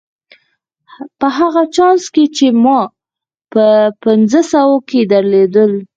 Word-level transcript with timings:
په 1.19 1.27
هغه 1.37 1.63
چانس 1.75 2.03
کې 2.13 2.25
چې 2.37 2.47
ما 2.63 2.79
په 3.51 3.65
پنځوسو 4.03 4.71
کې 4.89 4.99
درلود. 5.11 5.53